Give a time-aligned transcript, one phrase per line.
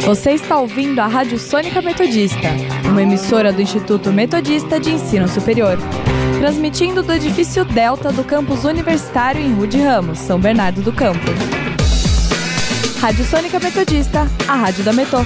[0.00, 2.48] Você está ouvindo a Rádio Sônica Metodista,
[2.84, 5.78] uma emissora do Instituto Metodista de Ensino Superior.
[6.40, 11.30] Transmitindo do edifício Delta do campus universitário em Rude Ramos, São Bernardo do Campo.
[13.00, 15.18] Rádio Sônica Metodista, a rádio da Metô.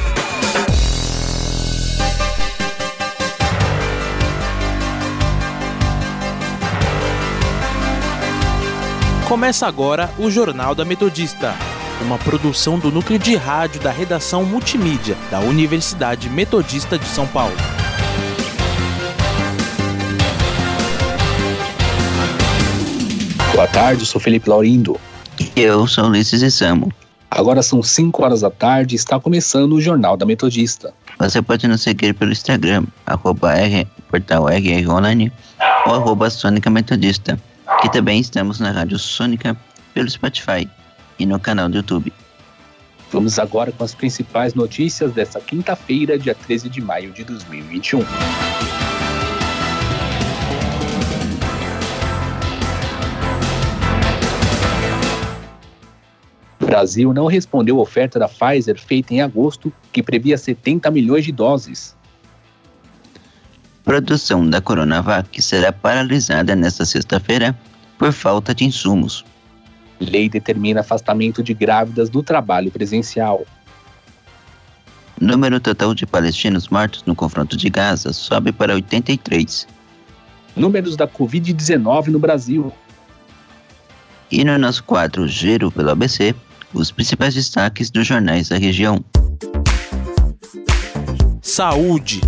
[9.29, 11.55] Começa agora o Jornal da Metodista,
[12.03, 17.57] uma produção do núcleo de rádio da redação multimídia da Universidade Metodista de São Paulo.
[23.55, 25.01] Boa tarde, sou Felipe Laurindo.
[25.55, 26.93] Eu sou Ulisses Isamo.
[27.31, 30.93] Agora são 5 horas da tarde e está começando o Jornal da Metodista.
[31.19, 35.33] Você pode nos seguir pelo Instagram, arroba R, portal RR Online
[35.87, 37.39] ou arroba Sônica Metodista
[37.81, 39.57] que também estamos na Rádio Sônica
[39.93, 40.69] pelo Spotify
[41.19, 42.13] e no canal do YouTube.
[43.11, 48.01] Vamos agora com as principais notícias desta quinta-feira, dia 13 de maio de 2021.
[56.61, 61.25] O Brasil não respondeu à oferta da Pfizer feita em agosto, que previa 70 milhões
[61.25, 61.97] de doses
[63.87, 67.57] produção da Coronavac será paralisada nesta sexta-feira
[67.97, 69.25] por falta de insumos.
[69.99, 73.47] Lei determina afastamento de grávidas do trabalho presencial.
[75.21, 79.67] Número total de palestinos mortos no confronto de Gaza sobe para 83.
[80.55, 82.73] Números da Covid-19 no Brasil.
[84.31, 86.35] E no nosso quadro Giro pelo ABC,
[86.75, 89.03] os principais destaques dos jornais da região.
[91.41, 92.21] Saúde.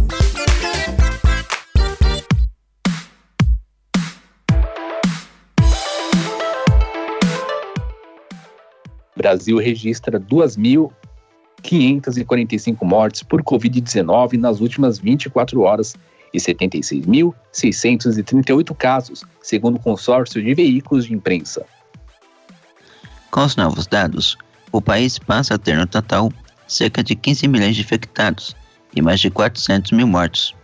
[9.19, 15.97] Brasil registra 2.545 mortes por Covid-19 nas últimas 24 horas
[16.33, 21.67] e 76.638 casos, segundo o consórcio de veículos de imprensa.
[23.33, 24.39] Com os novos dados,
[24.71, 26.33] o país passa a ter no total
[26.69, 28.55] cerca de 15 milhões de infectados
[28.95, 30.55] e mais de 400 mil mortos.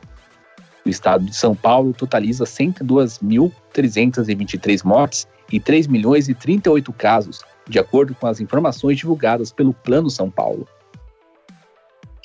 [0.86, 7.78] O estado de São Paulo totaliza 102.323 mortes e 3 milhões e 38 casos, de
[7.78, 10.66] acordo com as informações divulgadas pelo Plano São Paulo.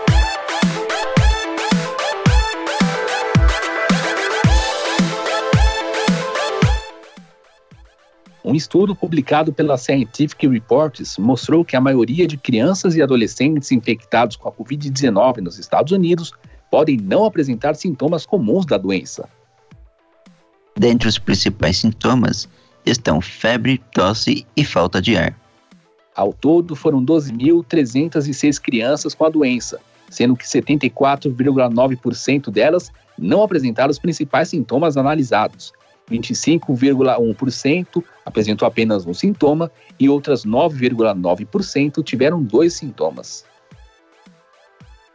[8.55, 14.37] Um estudo publicado pela Scientific Reports mostrou que a maioria de crianças e adolescentes infectados
[14.37, 16.33] com a Covid-19 nos Estados Unidos
[16.71, 19.29] podem não apresentar sintomas comuns da doença.
[20.79, 22.49] Dentre os principais sintomas
[22.87, 25.37] estão febre, tosse e falta de ar.
[26.15, 33.99] Ao todo, foram 12.306 crianças com a doença, sendo que 74,9% delas não apresentaram os
[33.99, 35.73] principais sintomas analisados,
[36.11, 43.45] 25,1% apresentou apenas um sintoma e outras 9,9% tiveram dois sintomas.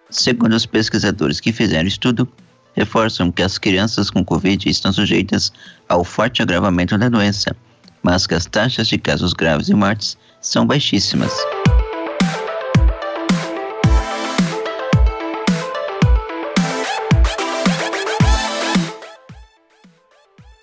[0.09, 2.27] Segundo os pesquisadores que fizeram o estudo,
[2.73, 5.51] reforçam que as crianças com Covid estão sujeitas
[5.87, 7.55] ao forte agravamento da doença,
[8.01, 11.31] mas que as taxas de casos graves e mortes são baixíssimas.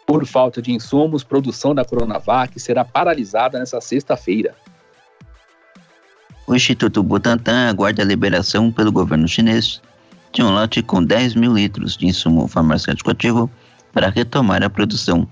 [0.07, 4.55] Por falta de insumos, produção da Coronavac será paralisada nesta sexta-feira.
[6.47, 9.83] O Instituto Butantan aguarda a liberação pelo governo chinês
[10.33, 13.51] de um lote com 10 mil litros de insumo farmacêutico ativo
[13.93, 15.29] para retomar a produção.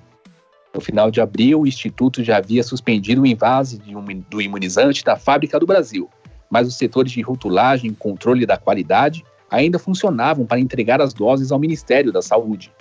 [0.74, 5.14] No final de abril, o Instituto já havia suspendido o invase um, do imunizante da
[5.14, 6.10] fábrica do Brasil,
[6.50, 11.52] mas os setores de rotulagem e controle da qualidade ainda funcionavam para entregar as doses
[11.52, 12.72] ao Ministério da Saúde.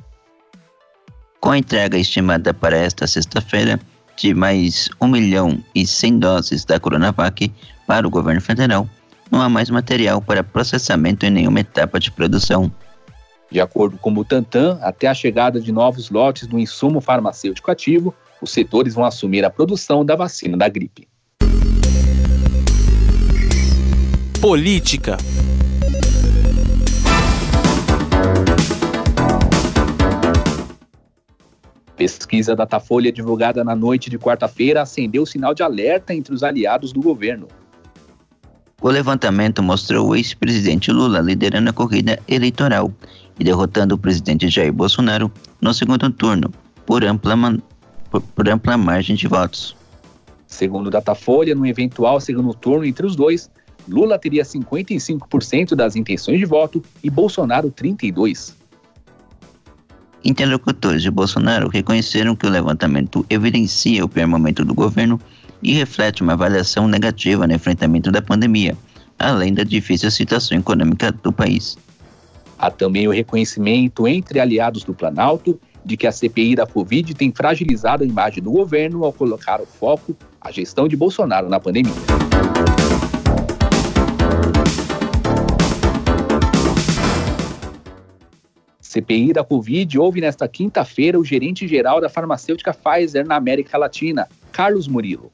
[1.44, 3.78] Com a entrega estimada para esta sexta-feira
[4.16, 7.51] de mais 1 milhão e 100 doses da Coronavac
[7.86, 8.88] para o governo federal,
[9.30, 12.72] não há mais material para processamento em nenhuma etapa de produção.
[13.51, 18.16] De acordo com o Butantan, até a chegada de novos lotes do insumo farmacêutico ativo,
[18.42, 21.10] os setores vão assumir a produção da vacina da gripe.
[24.40, 25.18] Política
[31.95, 36.92] Pesquisa Datafolha divulgada na noite de quarta-feira acendeu o sinal de alerta entre os aliados
[36.92, 37.48] do governo.
[38.81, 42.92] O levantamento mostrou o ex-presidente Lula liderando a corrida eleitoral
[43.40, 45.31] e derrotando o presidente Jair Bolsonaro
[45.62, 46.51] no segundo turno,
[46.86, 47.36] por ampla,
[48.10, 49.75] por, por ampla margem de votos.
[50.48, 53.50] Segundo Datafolha, no eventual segundo turno entre os dois,
[53.88, 58.62] Lula teria 55% das intenções de voto e Bolsonaro 32%.
[60.25, 65.19] Interlocutores de Bolsonaro reconheceram que o levantamento evidencia o pior momento do governo
[65.61, 68.77] e reflete uma avaliação negativa no enfrentamento da pandemia,
[69.19, 71.77] além da difícil situação econômica do país.
[72.57, 77.29] Há também o reconhecimento entre aliados do Planalto de que a CPI da Covid tem
[77.29, 82.32] fragilizado a imagem do governo ao colocar o foco a gestão de Bolsonaro na pandemia.
[88.94, 94.88] CPI da Covid houve nesta quinta-feira o gerente-geral da farmacêutica Pfizer na América Latina, Carlos
[94.88, 95.31] Murilo.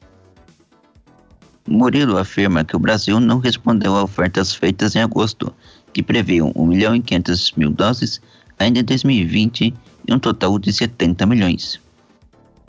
[1.67, 5.53] Murilo afirma que o Brasil não respondeu a ofertas feitas em agosto,
[5.93, 8.21] que previam 1 milhão e 500 mil doses
[8.57, 9.73] ainda em 2020
[10.07, 11.81] e um total de 70 milhões.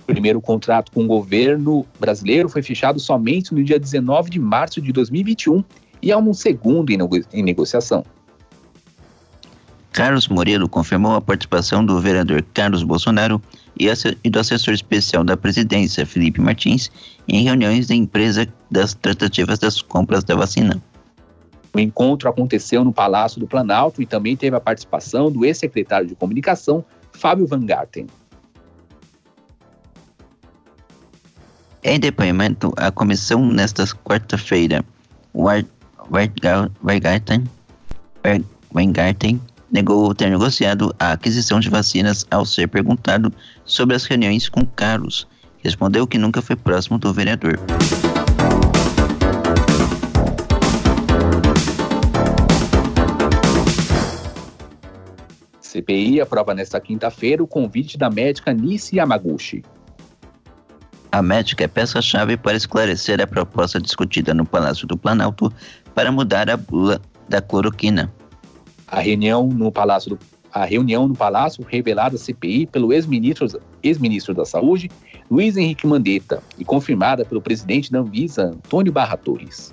[0.02, 4.82] O primeiro contrato com o governo brasileiro foi fechado somente no dia 19 de março
[4.82, 5.62] de 2021
[6.02, 8.04] e há um segundo em negociação.
[9.92, 13.42] Carlos Moreiro confirmou a participação do vereador Carlos Bolsonaro
[13.76, 16.90] e do assessor especial da presidência, Felipe Martins,
[17.26, 20.80] em reuniões da empresa das tratativas das compras da vacina.
[21.72, 26.14] O encontro aconteceu no Palácio do Planalto e também teve a participação do ex-secretário de
[26.14, 28.06] Comunicação, Fábio Van Garten.
[31.82, 34.84] Em depoimento à comissão nesta quarta-feira,
[35.34, 37.44] Weingarten,
[38.74, 43.32] Weingarten negou ter negociado a aquisição de vacinas ao ser perguntado
[43.64, 45.28] sobre as reuniões com Carlos.
[45.58, 47.58] Respondeu que nunca foi próximo do vereador.
[55.60, 59.62] CPI aprova nesta quinta-feira o convite da médica Nishi Yamaguchi.
[61.12, 65.52] A médica é peça-chave para esclarecer a proposta discutida no Palácio do Planalto
[65.94, 68.12] para mudar a bula da cloroquina.
[68.90, 70.18] A reunião no Palácio do,
[70.52, 73.46] a reunião no Palácio revelada à CPI pelo ex-ministro
[73.82, 74.90] ex -ministro da Saúde,
[75.30, 79.72] Luiz Henrique Mandetta, e confirmada pelo presidente da Anvisa, Antônio Barra Torres.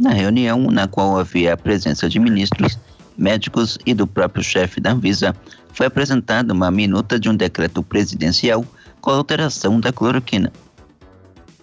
[0.00, 2.78] Na reunião, na qual havia a presença de ministros,
[3.16, 5.36] médicos e do próprio chefe da Anvisa,
[5.72, 8.64] foi apresentada uma minuta de um decreto presidencial
[9.00, 10.52] com alteração da cloroquina.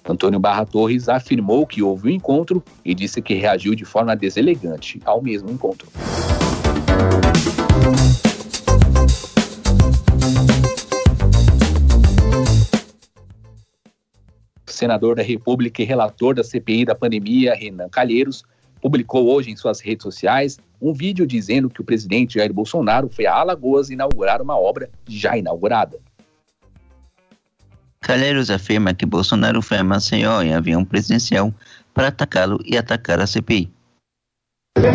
[0.10, 5.00] Antônio Barra Torres afirmou que houve um encontro e disse que reagiu de forma deselegante
[5.06, 5.88] ao mesmo encontro.
[14.68, 18.44] O senador da República e relator da CPI da pandemia, Renan Calheiros,
[18.82, 23.28] publicou hoje em suas redes sociais um vídeo dizendo que o presidente Jair Bolsonaro foi
[23.28, 26.00] a Alagoas inaugurar uma obra já inaugurada.
[28.02, 31.54] Calheiros afirma que Bolsonaro foi a Maceió em avião presidencial
[31.94, 33.70] para atacá-lo e atacar a CPI.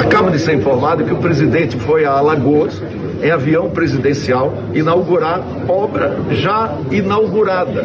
[0.01, 2.81] Acaba de ser informado que o presidente foi a Alagoas
[3.23, 7.85] em avião presidencial inaugurar obra já inaugurada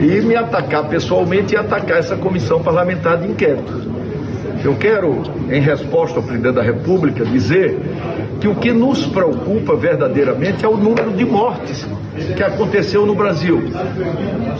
[0.00, 3.72] e me atacar pessoalmente e atacar essa comissão parlamentar de inquérito.
[4.64, 7.78] Eu quero, em resposta ao presidente da República, dizer
[8.40, 11.84] que o que nos preocupa verdadeiramente é o número de mortes
[12.36, 13.62] que aconteceu no Brasil.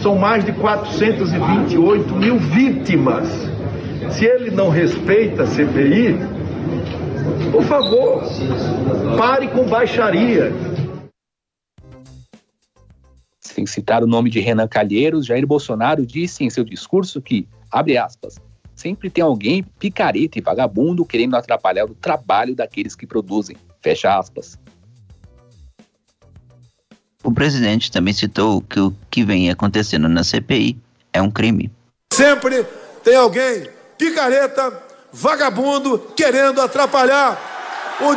[0.02, 3.28] São mais de 428 mil vítimas.
[4.11, 6.16] Se ele não respeita a CPI,
[7.52, 8.23] por favor,
[9.16, 10.52] pare com baixaria.
[13.40, 17.97] Sem citar o nome de Renan Calheiros, Jair Bolsonaro disse em seu discurso que, abre
[17.97, 18.40] aspas,
[18.75, 23.56] sempre tem alguém picareta e vagabundo querendo atrapalhar o trabalho daqueles que produzem.
[23.82, 24.58] Fecha aspas.
[27.23, 30.78] O presidente também citou que o que vem acontecendo na CPI
[31.12, 31.70] é um crime.
[32.12, 32.64] Sempre
[33.02, 34.73] tem alguém picareta,
[35.12, 37.38] vagabundo, querendo atrapalhar
[38.00, 38.16] o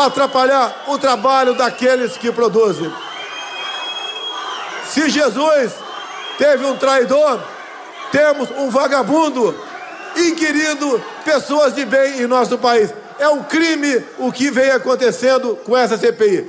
[0.00, 2.90] atrapalhar o trabalho daqueles que produzem.
[4.86, 5.74] Se Jesus
[6.38, 7.42] teve um traidor,
[8.12, 9.54] temos um vagabundo
[10.16, 12.92] inquirindo pessoas de bem em nosso país.
[13.18, 16.46] É um crime o que vem acontecendo com essa CPI.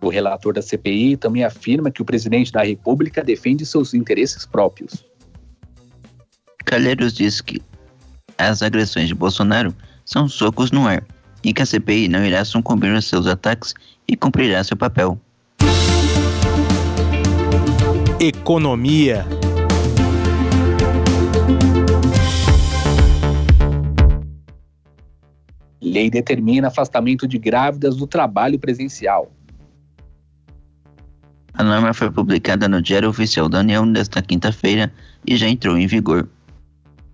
[0.00, 5.04] O relator da CPI também afirma que o presidente da República defende seus interesses próprios.
[6.64, 7.60] Calheiros diz que
[8.38, 11.04] as agressões de Bolsonaro são socos no ar
[11.42, 13.74] e que a CPI não irá sucumbir aos seus ataques
[14.06, 15.20] e cumprirá seu papel.
[18.20, 19.26] Economia.
[25.90, 29.28] Lei determina afastamento de grávidas do trabalho presencial.
[31.52, 34.92] A norma foi publicada no Diário Oficial da União nesta quinta-feira
[35.26, 36.28] e já entrou em vigor.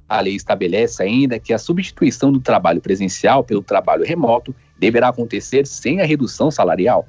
[0.06, 5.66] A lei estabelece ainda que a substituição do trabalho presencial pelo trabalho remoto deverá acontecer
[5.66, 7.08] sem a redução salarial.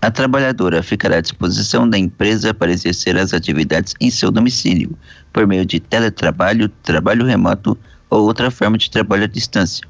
[0.00, 4.96] A trabalhadora ficará à disposição da empresa para exercer as atividades em seu domicílio,
[5.34, 7.78] por meio de teletrabalho, trabalho remoto
[8.10, 9.86] ou outra forma de trabalho à distância.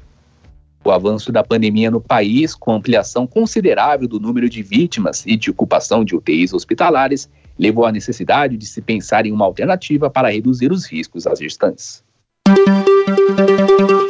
[0.83, 5.49] O avanço da pandemia no país, com ampliação considerável do número de vítimas e de
[5.49, 10.71] ocupação de UTIs hospitalares, levou à necessidade de se pensar em uma alternativa para reduzir
[10.71, 12.03] os riscos às gestantes.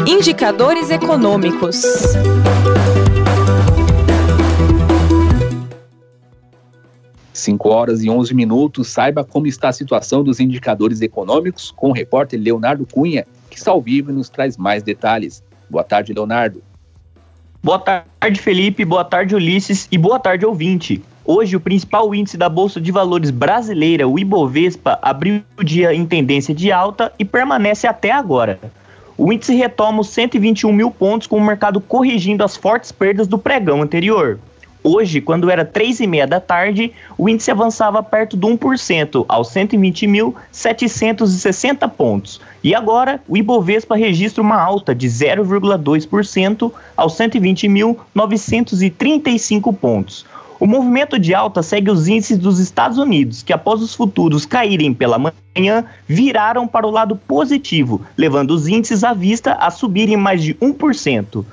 [0.05, 1.81] Indicadores econômicos.
[7.33, 11.93] Cinco horas e 11 minutos, saiba como está a situação dos indicadores econômicos com o
[11.93, 13.25] repórter Leonardo Cunha,
[13.59, 15.43] está ao vivo e nos traz mais detalhes.
[15.69, 16.61] Boa tarde, Leonardo.
[17.61, 18.85] Boa tarde, Felipe.
[18.85, 19.87] Boa tarde, Ulisses.
[19.91, 21.03] E boa tarde, ouvinte.
[21.25, 26.05] Hoje, o principal índice da Bolsa de Valores brasileira, o Ibovespa, abriu o dia em
[26.05, 28.57] tendência de alta e permanece até agora.
[29.17, 33.37] O índice retoma os 121 mil pontos, com o mercado corrigindo as fortes perdas do
[33.37, 34.39] pregão anterior.
[34.89, 39.49] Hoje, quando era 3 e meia da tarde, o índice avançava perto do 1%, aos
[39.49, 42.39] 120.760 pontos.
[42.63, 50.25] E agora, o Ibovespa registra uma alta de 0,2% aos 120.935 pontos.
[50.57, 54.93] O movimento de alta segue os índices dos Estados Unidos, que após os futuros caírem
[54.93, 60.41] pela manhã, viraram para o lado positivo, levando os índices à vista a subirem mais
[60.41, 61.43] de 1%.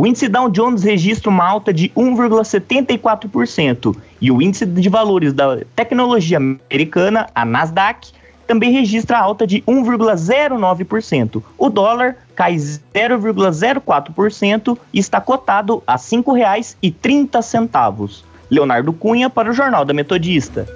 [0.00, 5.58] O índice Dow Jones registra uma alta de 1,74% e o índice de valores da
[5.76, 8.08] tecnologia americana, a Nasdaq,
[8.46, 11.42] também registra alta de 1,09%.
[11.58, 18.22] O dólar cai 0,04% e está cotado a R$ 5,30.
[18.50, 20.66] Leonardo Cunha para o Jornal da Metodista.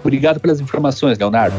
[0.00, 1.54] Obrigado pelas informações, Leonardo.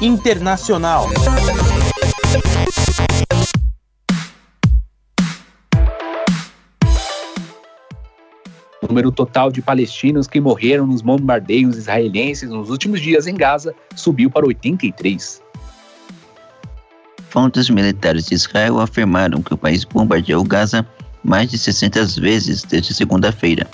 [0.00, 1.06] Internacional.
[8.82, 13.74] O número total de palestinos que morreram nos bombardeios israelenses nos últimos dias em Gaza
[13.94, 15.40] subiu para 83.
[17.30, 20.86] Fontes militares de Israel afirmaram que o país bombardeou Gaza
[21.24, 23.66] mais de 600 vezes desde segunda-feira.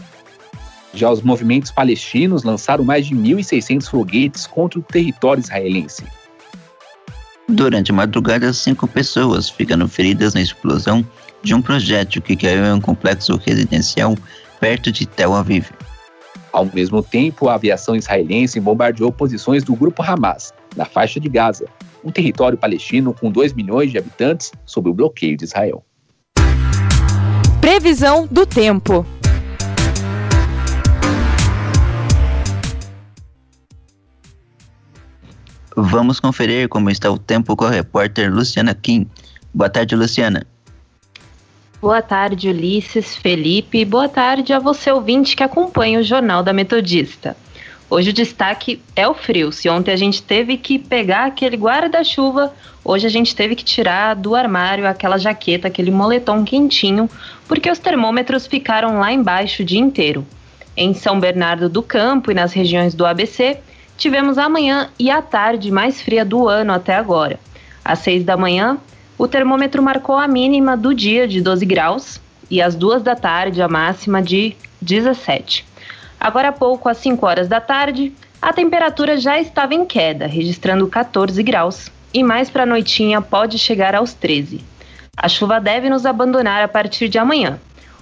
[0.95, 6.05] Já os movimentos palestinos lançaram mais de 1.600 foguetes contra o território israelense.
[7.49, 11.05] Durante a madrugada, cinco pessoas ficaram feridas na explosão
[11.43, 14.17] de um projétil que caiu em um complexo residencial
[14.61, 15.71] perto de Tel Aviv.
[16.53, 21.67] Ao mesmo tempo, a aviação israelense bombardeou posições do grupo Hamas, na faixa de Gaza,
[22.05, 25.85] um território palestino com 2 milhões de habitantes sob o bloqueio de Israel.
[27.61, 29.07] Previsão do tempo.
[35.77, 39.07] Vamos conferir como está o tempo com a repórter Luciana Kim.
[39.55, 40.47] Boa tarde, Luciana.
[41.81, 43.85] Boa tarde, Ulisses, Felipe.
[43.85, 47.37] Boa tarde a você, ouvinte, que acompanha o Jornal da Metodista.
[47.91, 49.51] Hoje o destaque é o frio.
[49.51, 54.15] Se ontem a gente teve que pegar aquele guarda-chuva, hoje a gente teve que tirar
[54.15, 57.11] do armário aquela jaqueta, aquele moletom quentinho,
[57.49, 60.27] porque os termômetros ficaram lá embaixo o dia inteiro.
[60.77, 63.59] Em São Bernardo do Campo e nas regiões do ABC,
[63.97, 67.39] tivemos a manhã e a tarde mais fria do ano até agora.
[67.85, 68.79] Às 6 da manhã,
[69.19, 72.21] o termômetro marcou a mínima do dia de 12 graus
[72.51, 75.65] e às 2 da tarde a máxima de 17.
[76.19, 80.87] Agora há pouco, às 5 horas da tarde, a temperatura já estava em queda, registrando
[80.87, 84.61] 14 graus, e mais para a noitinha pode chegar aos 13.
[85.17, 87.61] A chuva deve nos abandonar a partir de amanhã.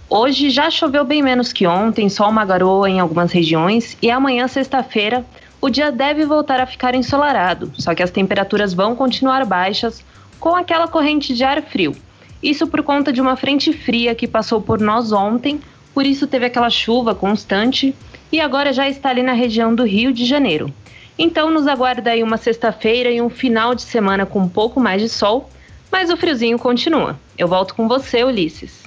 [0.08, 4.48] Hoje já choveu bem menos que ontem, só uma garoa em algumas regiões, e amanhã,
[4.48, 5.24] sexta-feira,
[5.60, 10.02] o dia deve voltar a ficar ensolarado, só que as temperaturas vão continuar baixas
[10.38, 11.94] com aquela corrente de ar frio.
[12.42, 15.60] Isso por conta de uma frente fria que passou por nós ontem,
[15.92, 17.94] por isso teve aquela chuva constante
[18.32, 20.72] e agora já está ali na região do Rio de Janeiro.
[21.18, 25.02] Então nos aguarda aí uma sexta-feira e um final de semana com um pouco mais
[25.02, 25.50] de sol,
[25.92, 27.18] mas o friozinho continua.
[27.36, 28.80] Eu volto com você, Ulisses.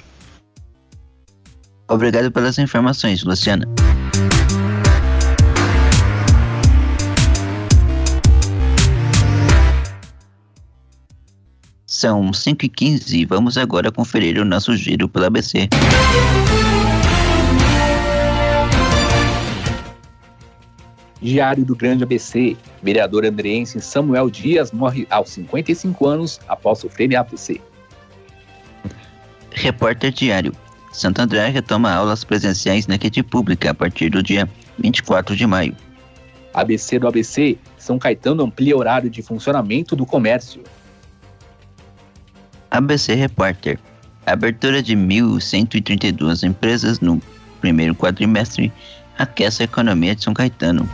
[1.88, 3.68] Obrigado pelas informações, Luciana.
[12.03, 15.69] São 5h15 e vamos agora conferir o nosso giro pela ABC.
[21.22, 22.57] Diário do Grande ABC.
[22.81, 27.62] Vereador andreense Samuel Dias morre aos 55 anos após sofrer AVC.
[29.51, 30.53] Repórter Diário.
[30.91, 35.74] Santo André retoma aulas presenciais na rede pública a partir do dia 24 de maio.
[36.53, 37.57] ABC do ABC.
[37.77, 40.62] São Caetano amplia horário de funcionamento do comércio.
[42.74, 43.77] ABC Repórter.
[44.25, 47.22] abertura de 1.132 empresas no
[47.62, 48.74] primeiro quadrimestre
[49.15, 50.89] aquece a economia de São Caetano.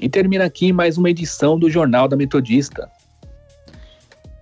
[0.00, 2.88] E termina aqui mais uma edição do Jornal da Metodista.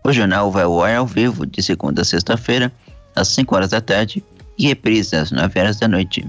[0.04, 2.72] O jornal vai ao ar ao vivo de segunda a sexta-feira,
[3.14, 4.22] às 5 horas da tarde,
[4.58, 6.26] e reprise às 9 horas da noite.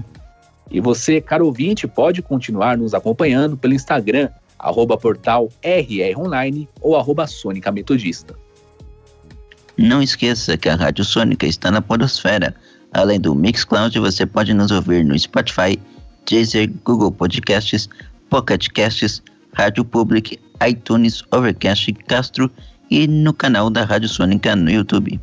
[0.70, 4.28] E você, caro ouvinte, pode continuar nos acompanhando pelo Instagram,
[4.58, 8.34] arroba portal RR ou arroba Sônica Metodista.
[9.76, 12.54] Não esqueça que a Rádio Sônica está na podosfera.
[12.92, 15.78] Além do Mixcloud, você pode nos ouvir no Spotify,
[16.24, 17.88] Deezer, Google Podcasts,
[18.30, 19.20] Pocket Casts,
[19.52, 22.50] Rádio Public, iTunes, Overcast, Castro
[22.90, 25.20] e no canal da Rádio Sônica no YouTube.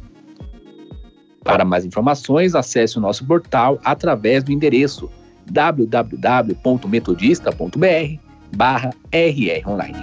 [1.43, 5.09] Para mais informações, acesse o nosso portal através do endereço
[5.49, 8.19] www.metodista.br
[8.55, 9.97] barra rronline.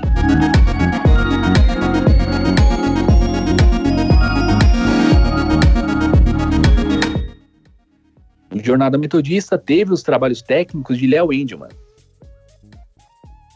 [8.55, 11.69] O Jornada Metodista teve os trabalhos técnicos de Léo Endelman.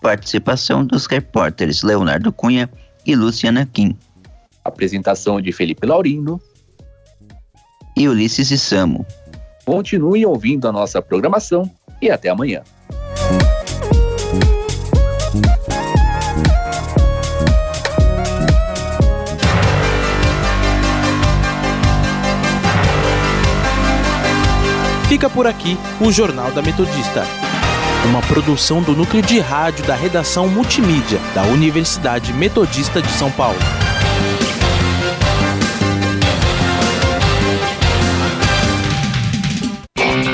[0.00, 2.70] Participação dos repórteres Leonardo Cunha
[3.06, 3.96] e Luciana Kim.
[4.64, 6.40] Apresentação de Felipe Laurindo
[7.96, 9.04] e Ulisses e Samo.
[9.64, 12.62] Continue ouvindo a nossa programação e até amanhã.
[25.08, 27.22] Fica por aqui o Jornal da Metodista.
[28.04, 33.58] Uma produção do núcleo de rádio da redação multimídia da Universidade Metodista de São Paulo.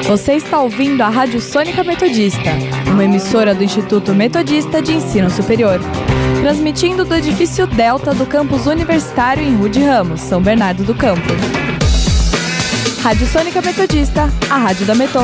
[0.04, 2.50] Você está ouvindo a Rádio Sônica Metodista,
[2.87, 5.78] uma emissora do Instituto Metodista de Ensino Superior.
[6.40, 11.28] Transmitindo do edifício Delta do campus universitário em Rude Ramos, São Bernardo do Campo.
[13.02, 15.20] Rádio Sônica Metodista, a rádio da Metô.